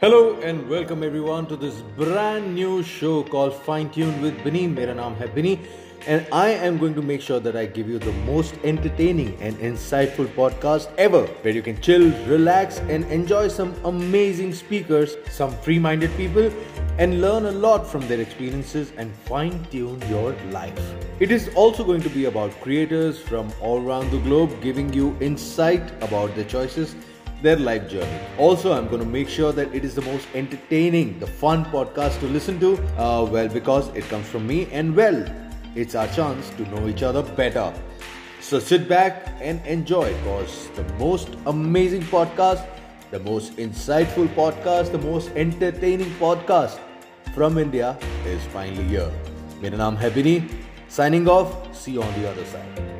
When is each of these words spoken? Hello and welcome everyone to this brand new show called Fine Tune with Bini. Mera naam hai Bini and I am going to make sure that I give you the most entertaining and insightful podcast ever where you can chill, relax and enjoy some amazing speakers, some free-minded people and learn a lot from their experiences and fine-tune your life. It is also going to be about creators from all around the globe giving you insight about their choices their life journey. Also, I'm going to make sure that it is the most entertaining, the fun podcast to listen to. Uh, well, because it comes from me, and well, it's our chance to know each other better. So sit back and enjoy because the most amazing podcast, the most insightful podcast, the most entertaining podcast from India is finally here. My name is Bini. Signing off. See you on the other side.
Hello 0.00 0.38
and 0.42 0.68
welcome 0.68 1.02
everyone 1.02 1.44
to 1.48 1.56
this 1.56 1.80
brand 1.96 2.54
new 2.54 2.84
show 2.84 3.24
called 3.24 3.52
Fine 3.52 3.90
Tune 3.90 4.22
with 4.22 4.44
Bini. 4.44 4.68
Mera 4.68 4.94
naam 4.94 5.16
hai 5.18 5.26
Bini 5.26 5.54
and 6.06 6.24
I 6.40 6.50
am 6.66 6.78
going 6.82 6.94
to 6.98 7.02
make 7.02 7.20
sure 7.20 7.40
that 7.40 7.56
I 7.56 7.64
give 7.66 7.88
you 7.88 7.98
the 8.04 8.12
most 8.28 8.54
entertaining 8.62 9.32
and 9.40 9.56
insightful 9.70 10.28
podcast 10.36 10.94
ever 11.06 11.22
where 11.46 11.52
you 11.52 11.62
can 11.62 11.80
chill, 11.80 12.06
relax 12.28 12.78
and 12.78 13.10
enjoy 13.16 13.48
some 13.48 13.74
amazing 13.84 14.54
speakers, 14.54 15.16
some 15.32 15.50
free-minded 15.66 16.16
people 16.16 16.48
and 16.98 17.20
learn 17.20 17.46
a 17.46 17.50
lot 17.66 17.84
from 17.84 18.06
their 18.06 18.20
experiences 18.20 18.92
and 18.98 19.12
fine-tune 19.32 20.00
your 20.08 20.32
life. 20.52 20.94
It 21.18 21.32
is 21.32 21.50
also 21.56 21.82
going 21.82 22.02
to 22.02 22.08
be 22.20 22.26
about 22.26 22.52
creators 22.60 23.18
from 23.18 23.52
all 23.60 23.84
around 23.84 24.12
the 24.12 24.18
globe 24.30 24.62
giving 24.62 24.92
you 24.92 25.16
insight 25.20 25.90
about 26.04 26.36
their 26.36 26.44
choices 26.44 26.94
their 27.42 27.56
life 27.56 27.88
journey. 27.88 28.20
Also, 28.36 28.72
I'm 28.72 28.88
going 28.88 29.00
to 29.00 29.08
make 29.08 29.28
sure 29.28 29.52
that 29.52 29.74
it 29.74 29.84
is 29.84 29.94
the 29.94 30.02
most 30.02 30.26
entertaining, 30.34 31.18
the 31.18 31.26
fun 31.26 31.64
podcast 31.66 32.18
to 32.20 32.26
listen 32.26 32.58
to. 32.60 32.76
Uh, 32.96 33.24
well, 33.24 33.48
because 33.48 33.88
it 33.94 34.04
comes 34.08 34.26
from 34.26 34.46
me, 34.46 34.68
and 34.72 34.94
well, 34.94 35.24
it's 35.74 35.94
our 35.94 36.08
chance 36.08 36.50
to 36.50 36.62
know 36.70 36.88
each 36.88 37.02
other 37.02 37.22
better. 37.22 37.72
So 38.40 38.58
sit 38.58 38.88
back 38.88 39.34
and 39.40 39.64
enjoy 39.66 40.12
because 40.14 40.68
the 40.74 40.84
most 40.94 41.28
amazing 41.46 42.02
podcast, 42.02 42.66
the 43.10 43.20
most 43.20 43.56
insightful 43.56 44.28
podcast, 44.28 44.92
the 44.92 44.98
most 44.98 45.30
entertaining 45.30 46.10
podcast 46.12 46.78
from 47.34 47.58
India 47.58 47.98
is 48.26 48.42
finally 48.46 48.84
here. 48.84 49.10
My 49.60 49.68
name 49.70 49.96
is 49.96 50.12
Bini. 50.12 50.48
Signing 50.88 51.28
off. 51.28 51.76
See 51.76 51.92
you 51.92 52.02
on 52.02 52.20
the 52.20 52.30
other 52.30 52.44
side. 52.46 52.97